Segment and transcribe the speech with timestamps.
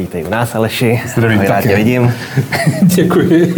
[0.00, 1.00] Vítej u nás, Aleši.
[1.06, 2.12] Zdravím Ahoj, rád tě vidím.
[2.82, 3.54] Děkuji.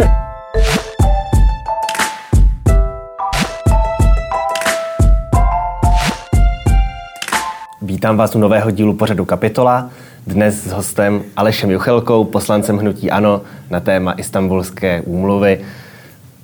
[7.81, 9.89] Vítám vás u nového dílu pořadu Kapitola.
[10.27, 15.59] Dnes s hostem Alešem Juchelkou, poslancem Hnutí Ano na téma Istanbulské úmluvy.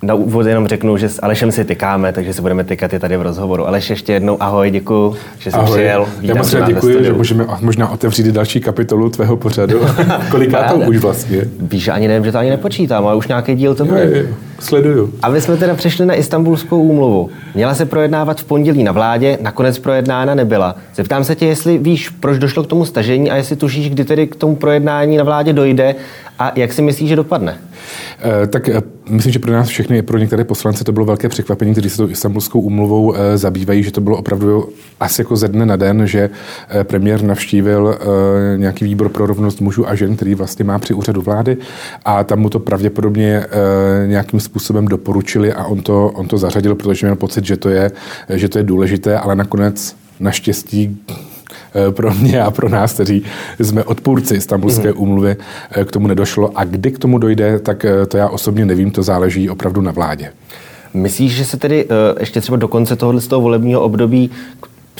[0.02, 3.16] Na úvod jenom řeknu, že s Alešem si tykáme, takže si budeme tykat i tady
[3.16, 3.68] v rozhovoru.
[3.68, 5.70] Aleš, ještě jednou ahoj, děkuji, že jsi Ahoj.
[5.78, 6.06] přijel.
[6.20, 9.80] Já moc děkuji, že můžeme možná otevřít i další kapitolu tvého pořadu.
[10.30, 11.44] Koliká to už vlastně?
[11.60, 14.04] Víš, ani nevím, že to ani nepočítám, ale už nějaký díl to bude.
[14.04, 14.34] jo, jo.
[14.58, 15.12] Sleduju.
[15.22, 17.30] A my jsme teda přešli na Istanbulskou úmluvu.
[17.54, 20.74] Měla se projednávat v pondělí na vládě, nakonec projednána nebyla.
[20.94, 24.26] Zeptám se tě, jestli víš, proč došlo k tomu stažení a jestli tušíš, kdy tedy
[24.26, 25.94] k tomu projednání na vládě dojde
[26.40, 27.58] a jak si myslíš, že dopadne?
[28.20, 31.72] Eh, Tak eh, myslím, že pro nás všechny, pro některé poslance to bylo velké překvapení,
[31.72, 34.68] kteří se tou Istanbulskou úmluvou eh, zabývají, že to bylo opravdu
[35.00, 36.30] asi jako ze dne na den, že
[36.82, 37.98] premiér navštívil
[38.56, 41.56] nějaký výbor pro rovnost mužů a žen, který vlastně má při úřadu vlády
[42.04, 43.44] a tam mu to pravděpodobně
[44.06, 47.90] nějakým způsobem doporučili a on to, on to zařadil, protože měl pocit, že to je,
[48.28, 51.00] že to je důležité, ale nakonec naštěstí
[51.90, 53.24] pro mě a pro nás, kteří
[53.58, 55.36] jsme odpůrci Istanbulské úmluvy,
[55.70, 56.52] eh, k tomu nedošlo.
[56.54, 59.92] A kdy k tomu dojde, tak eh, to já osobně nevím, to záleží opravdu na
[59.92, 60.32] vládě.
[60.94, 64.30] Myslíš, že se tedy eh, ještě třeba do konce tohohle z toho volebního období,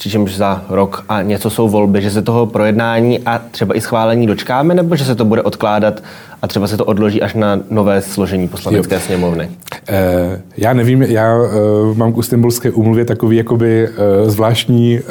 [0.01, 4.27] přičemž za rok a něco jsou volby, že se toho projednání a třeba i schválení
[4.27, 6.03] dočkáme, nebo že se to bude odkládat
[6.43, 9.01] a třeba se to odloží až na nové složení poslanecké Jo.
[9.01, 9.51] sněmovny?
[9.89, 11.49] Eh, Já nevím, já eh,
[11.95, 15.03] mám k Istanbulské úmluvě takový jakoby eh, zvláštní eh,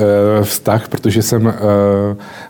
[0.43, 1.53] vztah, protože jsem eh,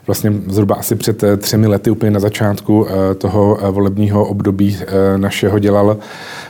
[0.06, 5.58] vlastně zhruba asi před třemi lety, úplně na začátku eh, toho volebního období eh, našeho
[5.58, 5.96] dělal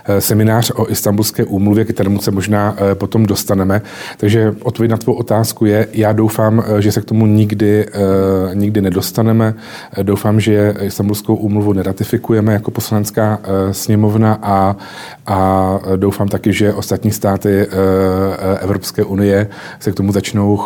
[0.04, 3.82] eh, seminář o Istanbulské úmluvě, kterému se možná eh, potom dostaneme.
[4.18, 8.54] Takže odpověď na tvou otázku je, já doufám, eh, že se k tomu nikdy, eh,
[8.54, 9.54] nikdy nedostaneme.
[9.92, 13.38] Eh, Doufám, že Istanbulskou úmluvu neratifikujeme jako poslanecká
[13.70, 14.76] sněmovna a,
[15.26, 17.66] a doufám taky, že ostatní státy
[18.60, 19.48] Evropské unie
[19.80, 20.58] se k tomu začnou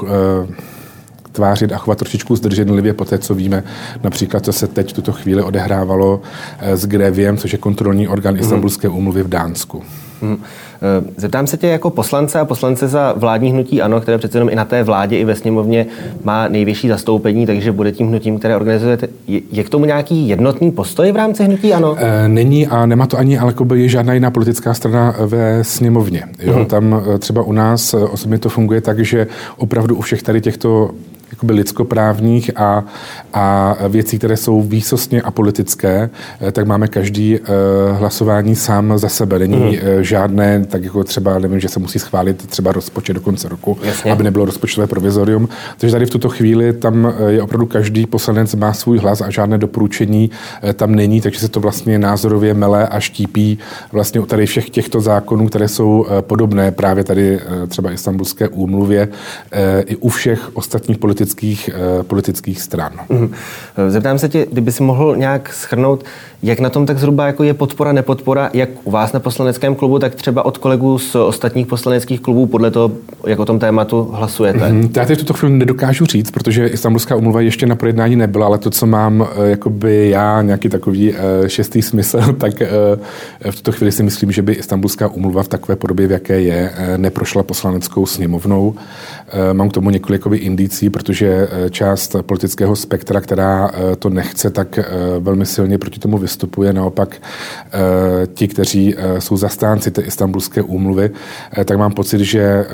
[1.34, 3.64] tvářit a chovat trošičku zdrženlivě po té, co víme,
[4.02, 6.22] například, co se teď v tuto chvíli odehrávalo
[6.58, 9.82] eh, s Greviem, což je kontrolní orgán Istanbulské úmluvy v Dánsku.
[10.22, 10.42] Hm.
[10.84, 14.48] Eh, Zeptám se tě jako poslance a poslance za vládní hnutí ANO, které přece jenom
[14.48, 15.86] i na té vládě, i ve sněmovně
[16.24, 19.08] má nejvyšší zastoupení, takže bude tím hnutím, které organizujete.
[19.26, 21.96] Je, je k tomu nějaký jednotný postoj v rámci hnutí ANO?
[21.98, 26.22] Eh, Není a nemá to ani ale jakoby žádná jiná politická strana ve sněmovně.
[26.42, 26.64] Jo?
[26.64, 30.90] Tam eh, třeba u nás osobně to funguje tak, že opravdu u všech tady těchto
[31.34, 32.84] jakoby lidskoprávních a,
[33.32, 37.40] a věcí, které jsou výsostně apolitické, eh, tak máme každý eh,
[37.92, 39.38] hlasování sám za sebe.
[39.38, 43.48] Není eh, žádné, tak jako třeba, nevím, že se musí schválit třeba rozpočet do konce
[43.48, 44.12] roku, Jasně.
[44.12, 45.48] aby nebylo rozpočtové provizorium.
[45.78, 49.58] Takže tady v tuto chvíli tam je opravdu každý poslanec má svůj hlas a žádné
[49.58, 50.30] doporučení
[50.74, 53.58] tam není, takže se to vlastně názorově mele a štípí
[53.92, 59.08] vlastně u tady všech těchto zákonů, které jsou podobné právě tady třeba Istanbulské úmluvě
[59.86, 61.23] i u všech ostatních politických,
[61.68, 62.92] eh, politických stran.
[63.08, 63.32] Mhm.
[63.88, 66.04] Zeptám se tě, kdyby si mohl nějak schrnout,
[66.44, 69.98] jak na tom tak zhruba jako je podpora, nepodpora, jak u vás na poslaneckém klubu,
[69.98, 72.90] tak třeba od kolegů z ostatních poslaneckých klubů, podle toho,
[73.26, 74.68] jak o tom tématu hlasujete.
[74.68, 78.16] Hmm, to já teď v tuto chvíli nedokážu říct, protože Istanbulská umluva ještě na projednání
[78.16, 82.62] nebyla, ale to, co mám eh, jakoby já, nějaký takový eh, šestý smysl, tak
[83.50, 86.72] v tuto chvíli si myslím, že by Istanbulská umluva v takové podobě, v jaké je,
[86.96, 88.74] neprošla poslaneckou sněmovnou.
[89.52, 94.78] Mám k tomu několik indicí, protože eh, část politického spektra, která eh, to nechce, tak
[94.78, 94.84] eh,
[95.18, 96.72] velmi silně proti tomu vystupuje.
[96.72, 97.16] Naopak
[98.34, 101.10] ti, kteří jsou zastánci té Istanbulské úmluvy,
[101.64, 102.66] tak mám pocit, že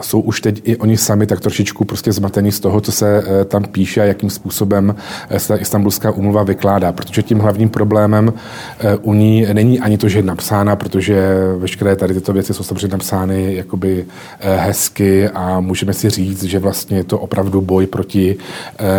[0.00, 3.44] jsou už teď i oni sami tak trošičku prostě zmatení z toho, co se eh,
[3.44, 4.96] tam píše a jakým způsobem
[5.28, 6.92] eh, se ta Istanbulská úmluva vykládá.
[6.92, 8.32] Protože tím hlavním problémem
[8.78, 11.28] eh, u ní není ani to, že je napsána, protože
[11.58, 14.04] veškeré tady tyto věci jsou samozřejmě napsány jakoby
[14.40, 18.36] hezky a můžeme si říct, že vlastně je to opravdu boj proti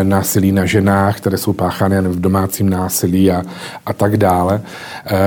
[0.03, 3.43] násilí na ženách, které jsou páchány v domácím násilí a,
[3.85, 4.61] a tak dále.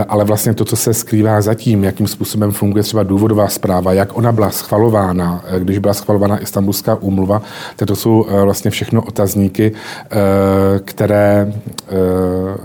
[0.08, 4.32] Ale vlastně to, co se skrývá zatím, jakým způsobem funguje třeba důvodová zpráva, jak ona
[4.32, 7.42] byla schvalována, když byla schvalována Istanbulská úmluva,
[7.76, 10.16] tak to jsou eh, vlastně všechno otazníky, eh,
[10.84, 11.52] které,
[11.88, 11.94] eh,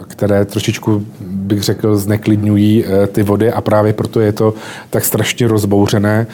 [0.07, 4.53] které trošičku by bych řekl, zneklidňují ty vody a právě proto je to
[4.89, 6.27] tak strašně rozbouřené,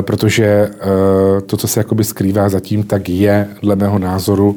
[0.00, 0.70] protože
[1.46, 4.56] to, co se jakoby skrývá zatím, tak je dle mého názoru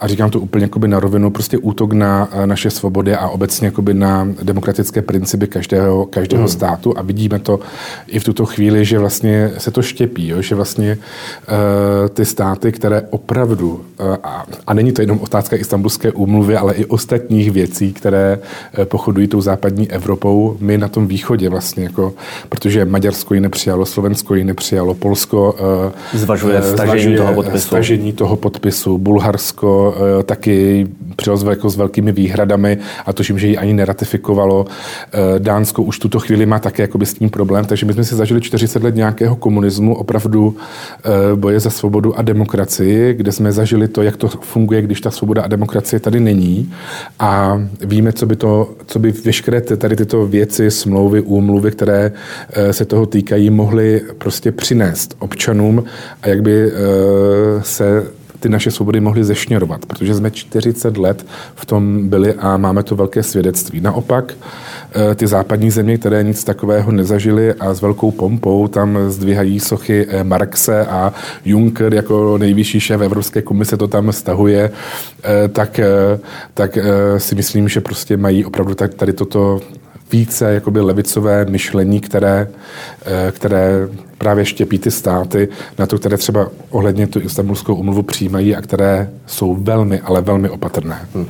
[0.00, 3.94] a říkám to úplně jakoby na rovinu, prostě útok na naše svobody a obecně jakoby
[3.94, 6.48] na demokratické principy každého, každého hmm.
[6.48, 7.60] státu a vidíme to
[8.06, 10.42] i v tuto chvíli, že vlastně se to štěpí, jo?
[10.42, 16.12] že vlastně uh, ty státy, které opravdu, uh, a, a není to jenom otázka istambulské
[16.12, 18.38] úmluvy, ale i ostatních věcí, které
[18.78, 22.14] uh, pochodují tou západní Evropou, my na tom východě vlastně, jako,
[22.48, 25.54] protože Maďarsko ji nepřijalo, Slovensko ji nepřijalo, Polsko
[26.12, 27.66] zvažuje stažení toho podpisu.
[27.66, 29.94] Stažení toho podpisu, Bulharsko
[30.24, 30.86] taky
[31.16, 34.66] přijalo jako s velkými výhradami a to, že ji ani neratifikovalo.
[35.38, 38.40] Dánsko už tuto chvíli má také jakoby s tím problém, takže my jsme si zažili
[38.40, 40.62] 40 let nějakého komunismu, opravdu eh,
[41.34, 45.42] boje za svobodu a demokracii, kde jsme zažili to, jak to funguje, když ta svoboda
[45.42, 46.72] a demokracie tady není.
[47.18, 52.12] A víme, co by, to, co by veškeré tady tyto věci, smlouvy, úmluvy, které
[52.52, 55.84] eh, se toho týkají, mohly prostě přinést občanům
[56.22, 56.72] a jak by eh,
[57.62, 58.06] se
[58.40, 62.96] ty naše svobody mohly zešněrovat, protože jsme 40 let v tom byli a máme to
[62.96, 63.80] velké svědectví.
[63.80, 64.34] Naopak,
[64.94, 70.06] Eh, ty západní země, které nic takového nezažily a s velkou pompou tam zdvíhají sochy
[70.08, 71.12] eh, Marxe a
[71.44, 74.70] Juncker jako nejvyšší šéf Evropské komise to tam stahuje,
[75.24, 75.80] eh, tak,
[76.54, 76.78] tak
[77.18, 79.60] si myslím, že prostě mají opravdu tady toto
[80.12, 82.48] více jakoby levicové myšlení, které,
[83.30, 85.48] které právě štěpí ty státy
[85.78, 90.48] na to, které třeba ohledně tu istambulskou umluvu přijímají a které jsou velmi, ale velmi
[90.48, 90.98] opatrné.
[91.14, 91.26] Hmm.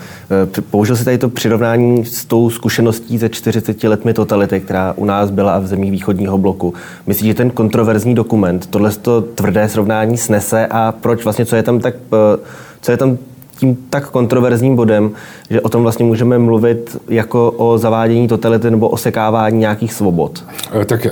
[0.70, 5.30] Použil si tady to přirovnání s tou zkušeností ze 40 letmi totality, která u nás
[5.30, 6.74] byla a v zemích východního bloku.
[7.06, 11.62] Myslíš, že ten kontroverzní dokument tohle to tvrdé srovnání snese a proč vlastně, co je
[11.62, 12.38] tam tak e,
[12.80, 13.18] co je tam
[13.58, 15.10] tím tak kontroverzním bodem,
[15.50, 20.44] že o tom vlastně můžeme mluvit jako o zavádění totality nebo osekávání nějakých svobod?
[20.80, 21.10] Eh, tak eh,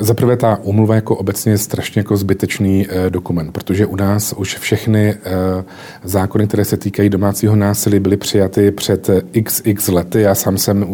[0.00, 4.56] zaprvé ta umluva jako obecně je strašně jako zbytečný eh, dokument, protože u nás už
[4.56, 5.14] všechny
[6.04, 9.10] zákony, které se týkají domácího násilí, byly přijaty před
[9.44, 10.20] xx lety.
[10.20, 10.86] Já sám jsem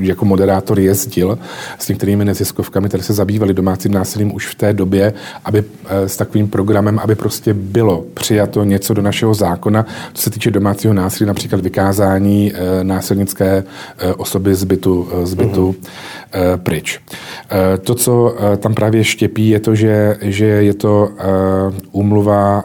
[0.00, 1.38] jako moderátor jezdil
[1.78, 5.12] s některými neziskovkami, které se zabývaly domácím násilím už v té době,
[5.44, 10.50] aby s takovým programem, aby prostě bylo přijato něco do našeho zákona, co se týče
[10.50, 13.64] domácího násilí, například vykázání eh, násilnické
[13.98, 15.74] eh, osoby z bytu, eh, z bytu
[16.32, 16.56] uh-huh.
[16.56, 17.00] pryč.
[17.82, 21.08] To, co tam právě štěpí, je to, že, že je to
[21.92, 22.64] úmluva,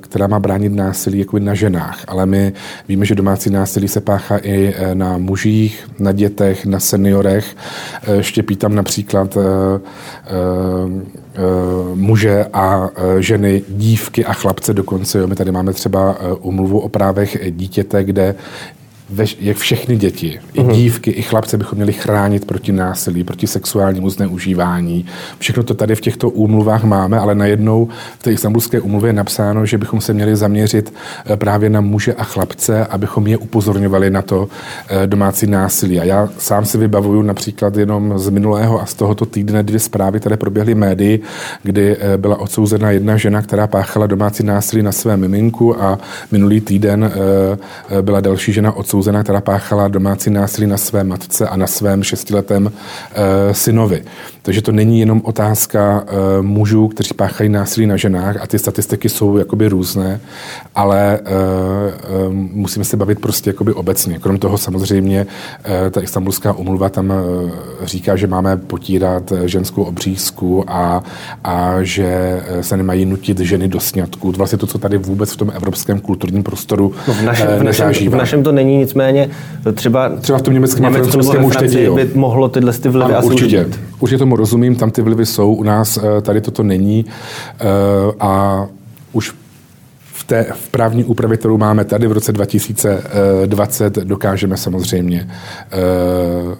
[0.00, 2.52] která má bránit násilí jako na ženách, ale my
[2.88, 7.56] víme, že domácí násilí se páchá i na mužích, na dětech, na seniorech.
[8.20, 9.38] Štěpí tam například
[11.94, 15.18] muže a ženy, dívky a chlapce dokonce.
[15.18, 15.26] Jo.
[15.26, 18.34] My tady máme třeba umluvu o právech dítěte, kde
[19.10, 20.72] ve, jak všechny děti, i mhm.
[20.72, 25.06] dívky, i chlapce bychom měli chránit proti násilí, proti sexuálnímu zneužívání.
[25.38, 27.88] Všechno to tady v těchto úmluvách máme, ale najednou
[28.18, 30.94] v té istambulské úmluvě je napsáno, že bychom se měli zaměřit
[31.26, 34.48] eh, právě na muže a chlapce, abychom je upozorňovali na to
[34.88, 36.00] eh, domácí násilí.
[36.00, 40.20] A já sám si vybavuju například jenom z minulého a z tohoto týdne dvě zprávy,
[40.20, 41.20] které proběhly médii,
[41.62, 45.98] kdy eh, byla odsouzena jedna žena, která páchala domácí násilí na své miminku a
[46.32, 47.12] minulý týden
[48.00, 52.02] byla další žena odsouzena odsouzena, která páchala domácí násilí na své matce a na svém
[52.02, 52.72] šestiletém
[53.14, 54.02] e, synovi.
[54.42, 59.08] Takže to není jenom otázka e, mužů, kteří páchají násilí na ženách a ty statistiky
[59.08, 60.20] jsou jakoby různé,
[60.74, 64.18] ale e, e, musíme se bavit prostě jakoby obecně.
[64.18, 65.26] Krom toho samozřejmě
[65.86, 67.14] e, ta istambulská umluva tam e,
[67.86, 71.02] říká, že máme potírat ženskou obřízku a,
[71.44, 74.32] a že se nemají nutit ženy do sňatku.
[74.32, 78.10] Vlastně to, co tady vůbec v tom evropském kulturním prostoru no v, našem, v, našem,
[78.10, 79.30] v našem to není nicméně
[79.74, 80.08] třeba...
[80.08, 83.26] Třeba v tom německém a francouzském už teď by mohlo tyhle ty vlivy ano, asi
[83.26, 83.64] určitě.
[83.64, 83.80] Užít.
[83.98, 87.06] Určitě tomu rozumím, tam ty vlivy jsou, u nás eh, tady toto není
[87.60, 87.64] eh,
[88.20, 88.66] a
[89.12, 89.34] už
[90.12, 95.76] v té v právní úpravě, kterou máme tady v roce 2020, dokážeme samozřejmě, eh,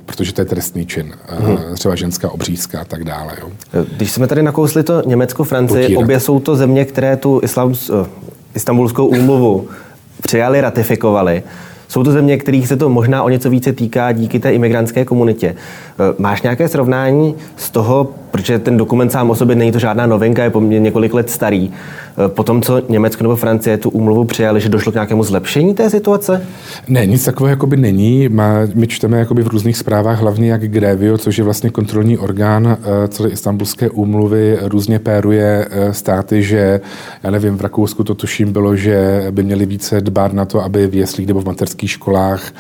[0.06, 1.58] protože to je trestný čin, hmm.
[1.74, 3.32] třeba ženská obřízka a tak dále.
[3.40, 3.84] Jo.
[3.96, 7.74] Když jsme tady nakousli to Německo, Francii, obě jsou to země, které tu islám,
[8.54, 9.68] istambulskou úmluvu
[10.22, 11.42] přijali, ratifikovali.
[11.88, 15.54] Jsou to země, kterých se to možná o něco více týká díky té imigrantské komunitě.
[15.98, 20.06] E, máš nějaké srovnání z toho protože ten dokument sám o sobě není to žádná
[20.06, 21.70] novinka, je poměrně několik let starý.
[22.24, 25.74] Eh, po tom, co Německo nebo Francie tu úmluvu přijali, že došlo k nějakému zlepšení
[25.74, 26.46] té situace?
[26.88, 28.28] Ne, nic takového jakoby není.
[28.74, 33.08] My čteme jakoby v různých zprávách, hlavně jak Grevio, což je vlastně kontrolní orgán eh,
[33.08, 36.80] celé istambulské úmluvy, různě péruje státy, že,
[37.22, 40.86] já nevím, v Rakousku to tuším bylo, že by měli více dbát na to, aby
[40.86, 42.52] v jeslích nebo v mateřských školách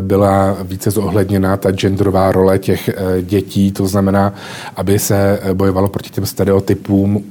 [0.00, 2.90] byla více zohledněna ta genderová role těch
[3.22, 4.34] dětí, to znamená,
[4.76, 7.24] aby se bojovalo proti těm stereotypům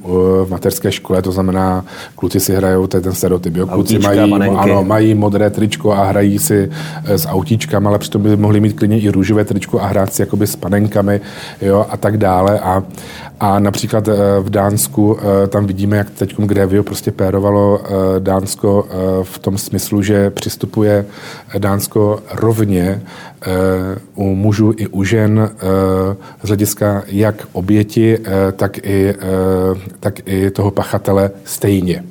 [0.44, 1.86] v mateřské škole, to znamená,
[2.16, 3.68] kluci si hrajou, to je ten stereotyp, jo?
[3.68, 6.70] kluci Autíčka, mají, ano, mají modré tričko a hrají si
[7.06, 10.22] eh, s autíčkami, ale přitom by mohli mít klidně i růžové tričko a hrát si
[10.22, 11.22] jakoby s panenkami
[11.62, 11.86] jo?
[11.90, 12.60] a tak dále.
[12.60, 12.84] A,
[13.40, 17.82] a například eh, v Dánsku eh, tam vidíme, jak teď Grevio prostě pérovalo
[18.20, 18.88] Dánsko
[19.24, 21.06] v tom smyslu, že přistupuje
[21.58, 23.02] Dánsko rovně
[24.16, 25.50] u mužů i u žen
[26.44, 28.18] z hlediska jak oběti,
[28.56, 29.16] tak i,
[30.00, 32.04] tak i toho pachatele stejně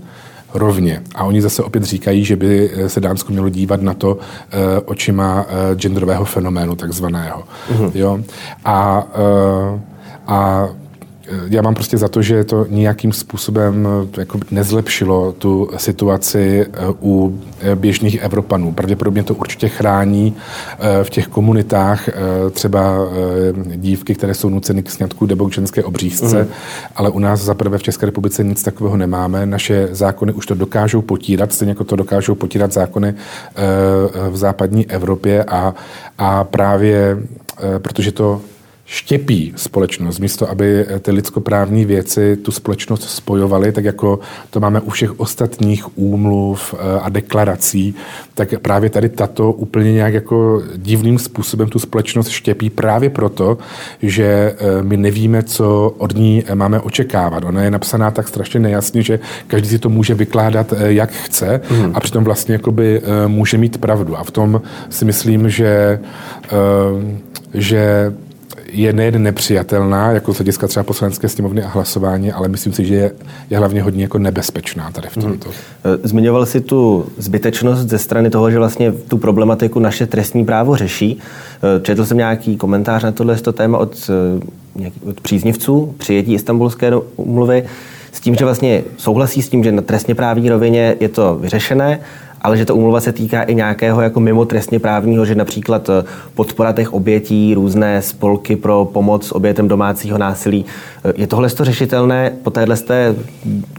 [0.55, 1.03] rovně.
[1.15, 4.19] A oni zase opět říkají, že by se Dánsko mělo dívat na to
[4.85, 7.43] očima genderového fenoménu takzvaného.
[7.73, 7.91] Uh-huh.
[7.95, 8.21] Jo?
[8.65, 9.07] A,
[10.27, 10.69] a
[11.49, 16.87] já mám prostě za to, že to nějakým způsobem eh, jako nezlepšilo tu situaci eh,
[17.03, 18.73] u eh, běžných Evropanů.
[18.73, 20.37] Pravděpodobně to určitě chrání
[21.03, 22.09] v těch komunitách
[22.51, 23.09] třeba
[23.77, 26.49] dívky, které jsou nuceny k sňatku nebo k ženské obřízce, mm.
[26.97, 29.47] ale u nás zaprvé v České republice nic takového nemáme.
[29.47, 33.15] Naše zákony už to dokážou potírat, stejně jako to dokážou potírat zákony
[34.31, 35.75] v západní Evropě a,
[36.19, 37.19] a právě
[37.79, 38.41] protože to
[38.91, 44.21] štěpí společnost, místo aby ty lidskoprávní věci tu společnost spojovaly, tak jako
[44.51, 47.95] to máme u všech ostatních úmluv eh, a deklarací,
[48.35, 53.59] tak právě tady tato úplně nějak jako divným způsobem tu společnost štěpí právě proto,
[54.03, 57.45] že eh, my nevíme, co od ní máme očekávat.
[57.45, 61.61] Ona je napsaná tak strašně nejasně, že každý si to může vykládat, eh, jak chce
[61.71, 61.91] mm.
[61.95, 64.17] a přitom vlastně jakoby může mít pravdu.
[64.19, 66.01] A v tom si myslím, že
[67.55, 68.13] že
[68.73, 72.95] je nejen nepřijatelná, jako z hlediska třeba poslanecké sněmovny a hlasování, ale myslím si, že
[72.95, 73.13] je,
[73.51, 75.49] je hlavně hodně jako nebezpečná tady v tomto.
[75.49, 75.99] Hmm.
[76.03, 81.19] Zmiňoval si tu zbytečnost ze strany toho, že vlastně tu problematiku naše trestní právo řeší.
[81.19, 84.11] Eh, četl jsem nějaký komentář na tohle téma od,
[84.85, 87.65] eh, od příznivců přijetí istambulské umluvy
[88.13, 92.01] s tím, že vlastně souhlasí s tím, že na trestně právní rovině je to vyřešené,
[92.41, 96.05] ale že ta úmluva se týká i nějakého jako mimo trestně právního, že například eh,
[96.35, 100.65] podpora těch obětí, různé spolky pro pomoc obětem domácího násilí.
[101.05, 103.15] Eh, je tohle to řešitelné po téhle té,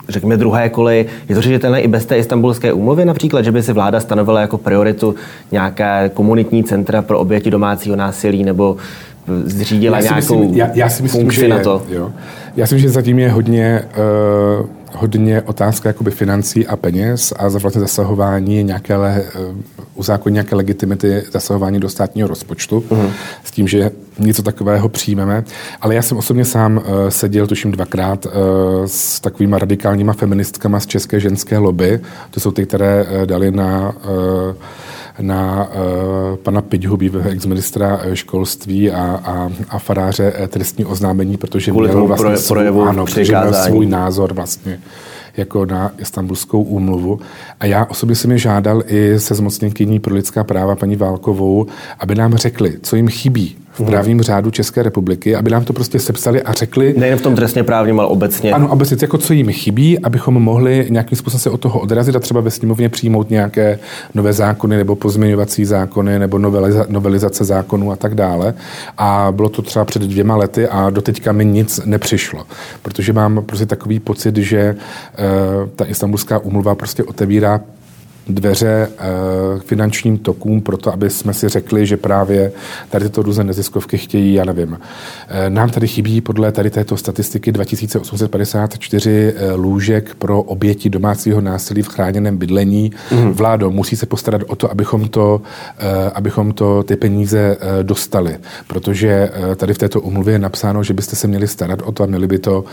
[0.09, 1.05] řekněme, druhé koli?
[1.29, 4.57] Je to řešitelné i bez té istambulské úmluvy například, že by si vláda stanovila jako
[4.57, 5.15] prioritu
[5.51, 8.77] nějaké komunitní centra pro oběti domácího násilí nebo
[9.45, 11.83] zřídila já nějakou myslím, já, já si myslím, funkci že na to?
[11.89, 12.11] Jo.
[12.55, 13.81] Já si myslím, že zatím je hodně
[14.61, 19.39] uh hodně otázka jakoby financí a peněz a za vlastně zasahování nějaké, le, eh,
[19.95, 23.11] uzákoní nějaké legitimity zasahování do státního rozpočtu uh-huh.
[23.43, 25.43] s tím, že něco takového přijmeme.
[25.81, 28.31] Ale já jsem osobně sám uh, seděl, tuším dvakrát, uh,
[28.85, 31.99] s takovými radikálníma feministkama z České ženské lobby.
[32.31, 34.55] To jsou ty, které uh, dali na uh,
[35.21, 41.89] na uh, pana Piďhu, bývalého exministra školství a, a, a faráře trestní oznámení, protože Kvůli
[41.89, 44.79] měl vlastně svůj, ano, měl svůj názor vlastně
[45.37, 47.19] jako na Istanbulskou úmluvu.
[47.59, 51.65] A já osobně jsem je žádal i se zmocněnkyní pro lidská práva paní Válkovou,
[51.99, 55.99] aby nám řekli, co jim chybí v právním řádu České republiky, aby nám to prostě
[55.99, 56.93] sepsali a řekli.
[56.97, 58.51] Nejen v tom trestně právním, ale obecně.
[58.51, 62.19] Ano, obecně, jako co jim chybí, abychom mohli nějakým způsobem se od toho odrazit a
[62.19, 63.79] třeba ve sněmovně přijmout nějaké
[64.13, 68.53] nové zákony nebo pozměňovací zákony nebo noveliza, novelizace zákonů a tak dále.
[68.97, 72.45] A bylo to třeba před dvěma lety a doteďka mi nic nepřišlo,
[72.81, 74.75] protože mám prostě takový pocit, že e,
[75.75, 77.61] ta istambulská úmluva prostě otevírá
[78.27, 79.03] dveře eh,
[79.59, 82.51] finančním tokům proto, aby jsme si řekli, že právě
[82.89, 84.79] tady tyto různé neziskovky chtějí, já nevím.
[85.27, 91.81] Eh, nám tady chybí podle tady této statistiky 2854 eh, lůžek pro oběti domácího násilí
[91.81, 92.91] v chráněném bydlení.
[93.11, 93.31] Mm.
[93.31, 95.41] Vládo musí se postarat o to, abychom to,
[96.13, 98.37] abychom to ty peníze dostali,
[98.67, 102.05] protože tady v této umluvě je napsáno, že byste se měli starat o to a
[102.05, 102.63] měli by to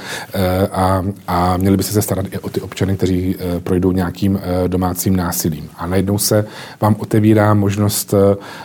[0.73, 5.38] a, a měli byste se starat i o ty občany, kteří projdou nějakým domácím násilím
[5.39, 5.69] násilím.
[5.77, 6.47] A najednou se
[6.81, 8.15] vám otevírá možnost,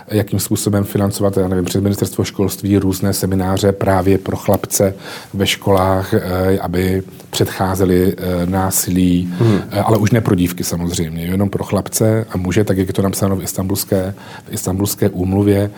[0.08, 4.94] jakým způsobem financovat, já nevím, přes ministerstvo školství různé semináře právě pro chlapce
[5.34, 6.14] ve školách,
[6.62, 8.16] aby předcházeli
[8.46, 9.62] násilí, hmm.
[9.84, 13.02] ale už ne pro dívky samozřejmě, jenom pro chlapce a muže, tak jak je to
[13.02, 14.14] napsáno v istambulské,
[14.50, 15.72] v istambulské úmluvě.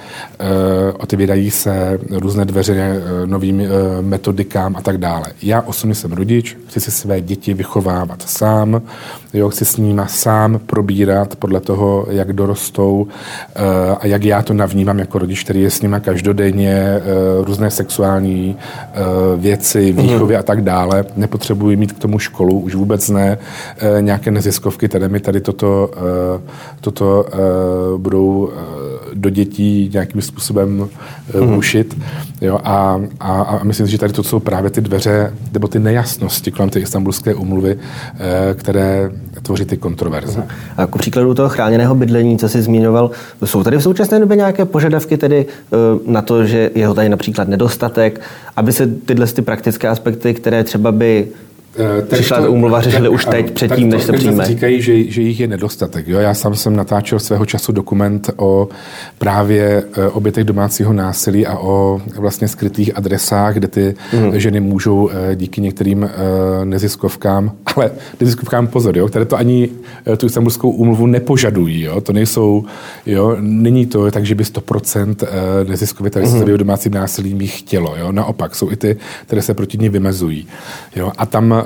[0.99, 3.61] Otevírají se různé dveře novým
[4.01, 5.25] metodikám a tak dále.
[5.41, 8.81] Já osobně jsem rodič, chci si své děti vychovávat sám,
[9.33, 13.07] jo, chci s nimi sám probírat podle toho, jak dorostou
[13.55, 13.61] eh,
[13.99, 17.01] a jak já to navnímám jako rodič, který je s nimi každodenně, eh,
[17.43, 19.01] různé sexuální eh,
[19.37, 20.07] věci, mhm.
[20.07, 21.05] výchovy a tak dále.
[21.15, 23.37] Nepotřebuji mít k tomu školu, už vůbec ne
[23.99, 25.91] nějaké neziskovky, které mi tady toto,
[26.81, 27.25] toto
[27.97, 28.49] budou
[29.15, 30.89] do dětí nějakým způsobem
[31.33, 31.97] rušit.
[32.41, 35.79] Jo, a, a, a myslím si, že tady to jsou právě ty dveře, nebo ty
[35.79, 37.77] nejasnosti kolem té istambulské umluvy,
[38.53, 40.43] které tvoří ty kontroverze.
[40.77, 43.11] A ku příkladu toho chráněného bydlení, co jsi zmiňoval,
[43.45, 45.75] jsou tady v současné době nějaké požadavky tedy eh,
[46.11, 48.21] na to, že je ho tady například nedostatek,
[48.55, 51.27] aby se tyhle ty praktické aspekty, které třeba by
[51.77, 54.45] Eh, Přišla to, úmluva, řešili už teď, předtím, než se přijme.
[54.45, 56.07] Říkají, že, že jich je nedostatek.
[56.07, 56.19] Jo?
[56.19, 58.69] Já sám jsem natáčel svého času dokument o
[59.17, 64.39] právě eh, obětech domácího násilí a o vlastně skrytých adresách, kde ty mm.
[64.39, 66.09] ženy můžou eh, díky některým
[66.63, 69.07] neziskovkám, ale neziskovkám pozor, jo?
[69.07, 69.69] které to ani
[70.17, 71.81] tu istambulskou úmluvu nepožadují.
[71.81, 72.01] Jo?
[72.01, 72.65] To nejsou,
[73.05, 73.37] jo?
[73.39, 75.15] není to tak, že by 100%
[75.67, 76.57] neziskově, které se mm.
[76.57, 77.95] domácím násilím jich chtělo.
[77.99, 78.11] Jo?
[78.11, 80.47] Naopak, jsou i ty, které se proti ní vymezují.
[80.95, 81.11] Jo?
[81.17, 81.64] A tam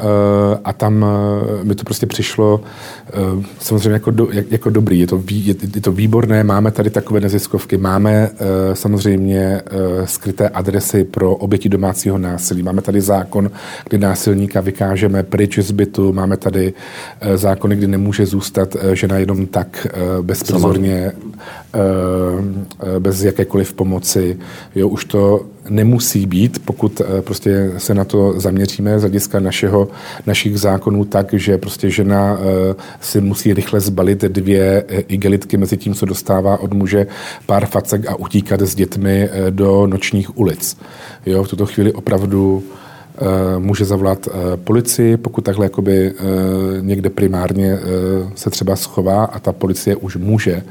[0.63, 2.62] a tam eh, mi to prostě přišlo
[3.08, 3.12] eh,
[3.60, 5.00] samozřejmě jako, do, jako dobrý.
[5.00, 8.29] Je to, je, je to výborné, máme tady takové neziskovky, máme
[8.74, 9.62] samozřejmě
[10.06, 13.51] skryté adresy pro oběti domácího násilí, máme tady zákon,
[13.89, 16.74] kdy násilníka vykážeme pryč z bytu, máme tady
[17.36, 19.88] zákony, kdy nemůže zůstat žena jenom tak
[20.22, 21.12] bezprizorně,
[23.00, 24.38] bez jakékoliv pomoci.
[24.75, 29.88] Jo, už to nemusí být, pokud eh, prostě se na to zaměříme z hlediska našeho,
[30.25, 35.77] našich zákonů tak, že prostě žena eh, si musí rychle zbalit dvě eh, igelitky mezi
[35.77, 37.07] tím, co dostává od muže
[37.45, 40.77] pár facek a utíkat s dětmi do nočních ulic.
[41.25, 42.63] Jo, v tuto chvíli opravdu
[43.59, 44.27] může zavolat
[44.63, 46.13] policii, pokud takhle jakoby
[46.81, 47.79] někde primárně
[48.35, 50.63] se třeba schová a ta policie už může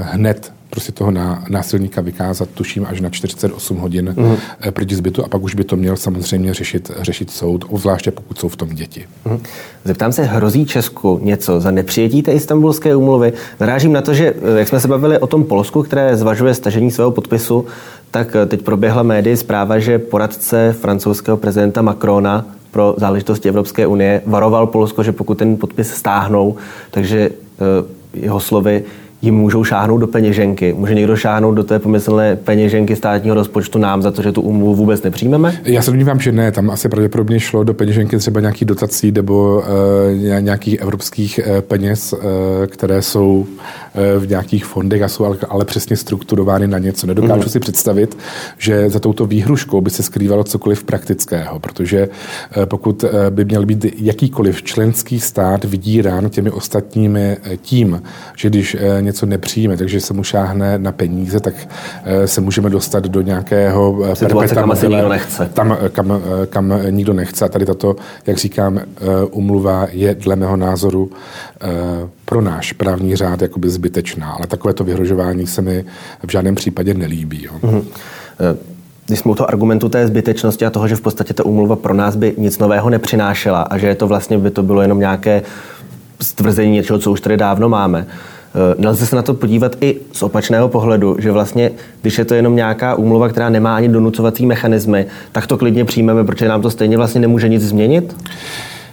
[0.00, 1.10] hned prostě toho
[1.48, 4.36] násilníka vykázat, tuším, až na 48 hodin mm.
[4.70, 8.48] pryč zbytu a pak už by to měl samozřejmě řešit, řešit soud, obzvláště pokud jsou
[8.48, 9.04] v tom děti.
[9.24, 9.38] Mm.
[9.84, 13.32] Zeptám se, hrozí Česku něco za nepřijetí té istambulské úmluvy?
[13.60, 16.90] Narážím na to, že eh, jak jsme se bavili o tom Polsku, které zvažuje stažení
[16.90, 17.66] svého podpisu,
[18.10, 24.22] tak eh, teď proběhla médii zpráva, že poradce francouzského prezidenta Macrona pro záležitosti Evropské unie
[24.26, 26.56] varoval Polsko, že pokud ten podpis stáhnou,
[26.90, 27.30] takže
[28.14, 28.84] jeho slovy
[29.26, 30.72] jim můžou šáhnout do peněženky.
[30.72, 34.74] Může někdo šáhnout do té pomyslné peněženky státního rozpočtu nám za to, že tu úmluvu
[34.74, 35.60] vůbec nepřijmeme?
[35.64, 36.52] Já se domnívám, že ne.
[36.52, 42.12] Tam asi pravděpodobně šlo do peněženky třeba nějakých dotací nebo uh, nějakých evropských uh, peněz,
[42.12, 42.20] uh,
[42.66, 47.06] které jsou uh, v nějakých fondech a jsou ale, ale přesně strukturovány na něco.
[47.06, 47.48] Nedokážu mm.
[47.48, 48.18] si představit,
[48.58, 53.86] že za touto výhruškou by se skrývalo cokoliv praktického, protože uh, pokud by měl být
[53.98, 58.02] jakýkoliv členský stát vydírán těmi ostatními tím,
[58.36, 61.54] že když něco nepřijme, takže se mu šáhne na peníze, tak
[62.04, 65.50] eh, se můžeme dostat do nějakého eh, Situace, kam asi nikdo nechce.
[65.52, 67.44] Tam, eh, kam, kam nikdo nechce.
[67.44, 68.80] A tady tato, jak říkám,
[69.30, 71.10] umluva je dle mého názoru
[72.24, 74.32] pro náš právní řád jakoby zbytečná.
[74.32, 75.84] Ale takovéto vyhrožování se mi
[76.26, 77.44] v žádném případě nelíbí.
[77.44, 77.52] Jo.
[77.62, 77.84] Mm-hmm.
[79.06, 81.94] Když jsme u toho argumentu té zbytečnosti a toho, že v podstatě ta úmluva pro
[81.94, 85.42] nás by nic nového nepřinášela a že je to vlastně by to bylo jenom nějaké
[86.20, 88.06] stvrzení něčeho, co už tady dávno máme,
[88.78, 91.70] nelze se na to podívat i z opačného pohledu, že vlastně,
[92.02, 96.24] když je to jenom nějaká úmluva, která nemá ani donucovací mechanismy, tak to klidně přijmeme,
[96.24, 98.16] protože nám to stejně vlastně nemůže nic změnit?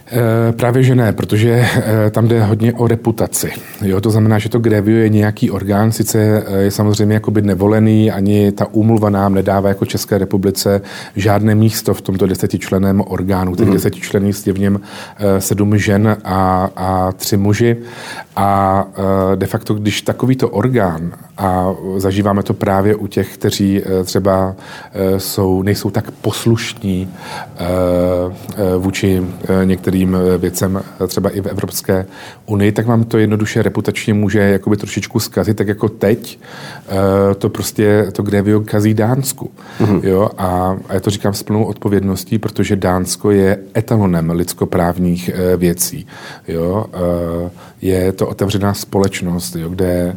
[0.08, 3.52] Eh, právě že ne, protože eh, tam jde hodně o reputaci.
[3.82, 8.52] Jo, to znamená, že to grevio je nějaký orgán, sice je samozřejmě jakoby nevolený, ani
[8.52, 10.82] ta úmluva nám nedává jako České republice
[11.16, 13.56] žádné místo v tomto desetičleném orgánu.
[13.56, 13.74] Těch mm.
[13.74, 14.80] desetičlený je v něm
[15.40, 17.78] sedm žen a, a tři muži.
[18.36, 18.86] A
[19.36, 24.56] de facto, když takovýto orgán A zažíváme to právě u těch, kteří eh, třeba
[24.94, 27.10] eh, jsou, nejsou tak poslušní
[27.58, 27.68] eh,
[28.78, 29.24] vůči
[29.64, 32.06] některým věcem, třeba i v Evropské
[32.46, 36.40] unii, tak vám to jednoduše reputačně může jakoby trošičku zkazit, tak jako teď
[37.38, 39.52] to prostě to Grevio kazí Dánsku.
[39.80, 40.00] Mm-hmm.
[40.04, 40.30] Jo?
[40.38, 46.08] A, a já to říkám s plnou odpovědností, protože Dánsko je etalonem lidskoprávních věcí.
[46.48, 46.86] Jo?
[47.82, 49.70] Je to otevřená společnost, jo?
[49.70, 50.16] kde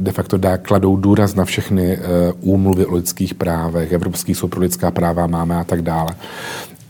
[0.00, 2.00] de facto dá, kladou důraz na všechny eh,
[2.40, 6.14] úmluvy o lidských právech, Evropský soud pro lidská práva máme a tak dále.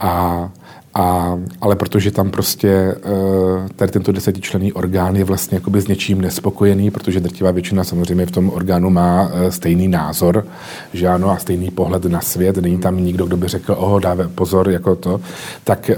[0.01, 0.51] A
[0.99, 6.21] a, ale protože tam prostě eh, tady tento desetičlenný orgán je vlastně jakoby s něčím
[6.21, 10.47] nespokojený, protože drtivá většina samozřejmě v tom orgánu má stejný názor,
[10.93, 14.29] že ano, a stejný pohled na svět, není tam nikdo, kdo by řekl, oho, dáve
[14.29, 15.21] pozor, jako to,
[15.65, 15.91] tak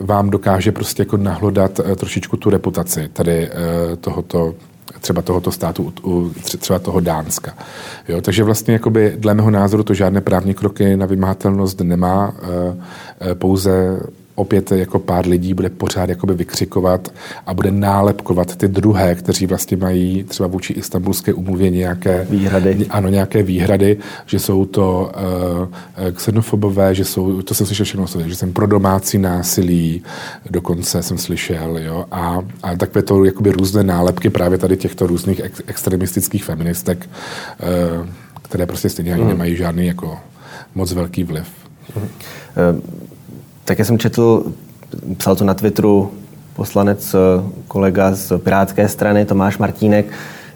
[0.00, 4.54] vám dokáže prostě jako nahlodat eh, trošičku tu reputaci tady eh, tohoto
[5.00, 5.92] třeba tohoto státu,
[6.58, 7.54] třeba toho Dánska.
[8.08, 12.34] Jo, takže vlastně jakoby, dle mého názoru to žádné právní kroky na vymahatelnost nemá,
[13.20, 14.00] eh, pouze
[14.36, 17.12] opět jako pár lidí bude pořád jakoby vykřikovat
[17.46, 22.86] a bude nálepkovat ty druhé, kteří vlastně mají třeba vůči istambulské umluvě nějaké výhrady.
[22.90, 23.96] Ano, nějaké výhrady,
[24.26, 25.12] že jsou to
[26.00, 30.02] uh, xenofobové, že jsou, to jsem slyšel všechno, že jsem pro domácí násilí,
[30.50, 35.40] dokonce jsem slyšel, jo, a, a takové to jakoby různé nálepky právě tady těchto různých
[35.40, 37.08] ex, extremistických feministek,
[37.98, 38.06] uh,
[38.42, 39.28] které prostě stejně ani mm.
[39.28, 40.18] nemají žádný jako
[40.74, 41.46] moc velký vliv.
[41.96, 42.02] Mm.
[42.02, 43.06] Uh,
[43.66, 44.44] tak já jsem četl,
[45.16, 46.10] psal to na Twitteru
[46.56, 50.06] poslanec, eh, kolega z Pirátské strany Tomáš Martínek,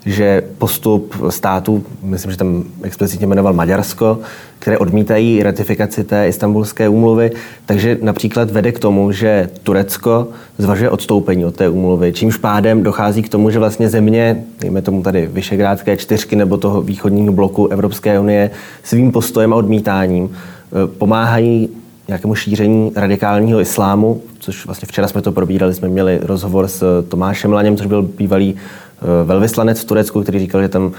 [0.07, 4.19] že postup států, myslím, že tam explicitně jmenoval Maďarsko,
[4.59, 7.31] které odmítají ratifikaci té istambulské úmluvy,
[7.67, 13.23] takže například vede k tomu, že Turecko zvažuje odstoupení od té úmluvy, čímž pádem dochází
[13.23, 18.21] k tomu, že vlastně země, dejme tomu tady Vyšegrádské čtyřky nebo toho východního bloku Evropské
[18.21, 18.51] unie,
[18.83, 21.80] svým postojem a odmítáním eh, pomáhají
[22.11, 27.53] nějakému šíření radikálního islámu, což vlastně včera jsme to probírali, jsme měli rozhovor s Tomášem
[27.53, 30.93] Laněm, což byl bývalý eh, velvyslanec v Turecku, který říkal, že tam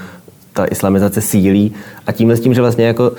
[0.52, 1.72] ta islamizace sílí
[2.06, 3.16] a tímhle s tím, že vlastně jako uh,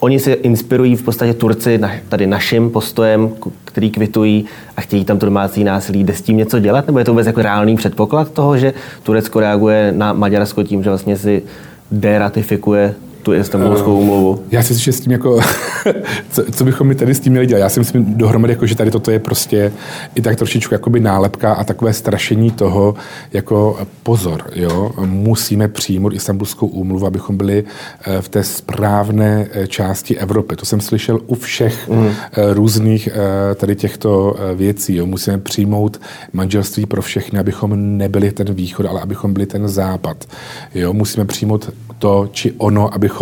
[0.00, 3.30] oni se inspirují v podstatě Turci na, tady naším postojem,
[3.64, 4.44] který kvitují
[4.76, 6.04] a chtějí tam to domácí násilí.
[6.04, 6.86] Jde s tím něco dělat?
[6.86, 10.90] Nebo je to vůbec jako reálný předpoklad toho, že Turecko reaguje na Maďarsko tím, že
[10.90, 11.42] vlastně si
[11.90, 12.94] deratifikuje
[13.24, 14.44] tu istambulskou úmluvu.
[14.50, 15.40] Já si myslím, že s tím jako,
[16.30, 17.60] co, co, bychom mi tady s tím měli dělat?
[17.60, 19.72] Já si myslím dohromady, jako, že tady toto je prostě
[20.14, 22.94] i tak trošičku jakoby nálepka a takové strašení toho,
[23.32, 27.64] jako pozor, jo, musíme přijmout istambulskou úmluvu, abychom byli
[28.04, 30.56] eh, v té správné eh, části Evropy.
[30.56, 32.10] To jsem slyšel u všech mm.
[32.52, 33.08] různých
[33.54, 34.96] tady těchto věcí.
[34.96, 35.06] Jo.
[35.06, 36.00] Musíme přijmout
[36.32, 40.24] manželství pro všechny, abychom nebyli ten východ, ale abychom byli ten západ.
[40.74, 40.92] Jo.
[40.92, 43.13] Musíme přijmout to či ono, abychom,